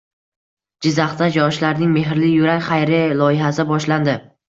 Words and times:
Jizzaxda 0.85 1.27
yoshlarning 1.35 1.93
“Mehrli 1.99 2.33
yurak” 2.39 2.67
xayriya 2.73 3.15
loyihasi 3.25 3.71
boshlandi 3.75 4.23